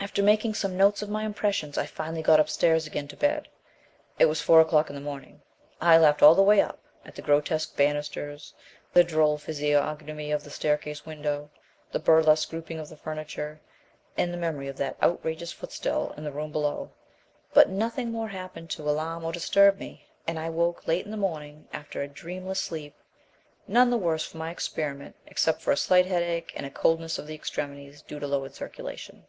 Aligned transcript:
"After 0.00 0.22
making 0.22 0.54
some 0.54 0.76
notes 0.76 1.02
of 1.02 1.10
my 1.10 1.24
impressions 1.24 1.76
I 1.76 1.84
finally 1.84 2.22
got 2.22 2.40
upstairs 2.40 2.86
again 2.86 3.08
to 3.08 3.16
bed. 3.16 3.48
It 4.18 4.24
was 4.26 4.40
four 4.40 4.60
o'clock 4.60 4.88
in 4.88 4.94
the 4.94 5.02
morning. 5.02 5.42
I 5.80 5.98
laughed 5.98 6.22
all 6.22 6.34
the 6.36 6.42
way 6.42 6.60
up 6.60 6.78
at 7.04 7.14
the 7.16 7.20
grotesque 7.20 7.76
banisters, 7.76 8.54
the 8.92 9.04
droll 9.04 9.36
physiognomy 9.38 10.30
of 10.30 10.44
the 10.44 10.50
staircase 10.50 11.04
window, 11.04 11.50
the 11.92 11.98
burlesque 11.98 12.48
grouping 12.48 12.78
of 12.78 12.88
the 12.88 12.96
furniture, 12.96 13.60
and 14.16 14.32
the 14.32 14.38
memory 14.38 14.68
of 14.68 14.76
that 14.78 14.96
outrageous 15.02 15.52
footstool 15.52 16.12
in 16.16 16.22
the 16.24 16.32
room 16.32 16.52
below; 16.52 16.90
but 17.52 17.68
nothing 17.68 18.10
more 18.10 18.28
happened 18.28 18.70
to 18.70 18.88
alarm 18.88 19.24
or 19.24 19.32
disturb 19.32 19.78
me, 19.78 20.06
and 20.28 20.38
I 20.38 20.48
woke 20.48 20.86
late 20.86 21.04
in 21.04 21.10
the 21.10 21.16
morning 21.16 21.68
after 21.72 22.00
a 22.02 22.08
dreamless 22.08 22.60
sleep, 22.60 22.94
none 23.66 23.90
the 23.90 23.98
worse 23.98 24.22
for 24.24 24.38
my 24.38 24.50
experiment 24.50 25.16
except 25.26 25.60
for 25.60 25.72
a 25.72 25.76
slight 25.76 26.06
headache 26.06 26.52
and 26.56 26.64
a 26.64 26.70
coldness 26.70 27.18
of 27.18 27.26
the 27.26 27.34
extremities 27.34 28.00
due 28.00 28.18
to 28.20 28.26
lowered 28.28 28.54
circulation." 28.54 29.26